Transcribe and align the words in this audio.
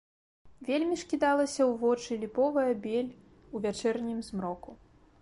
Вельмі 0.69 0.95
ж 1.01 1.09
кідалася 1.11 1.61
ў 1.65 1.71
вочы 1.83 2.19
ліповая 2.25 2.67
бель 2.89 3.13
у 3.57 3.65
вячэрнім 3.67 4.29
змроку! 4.33 4.71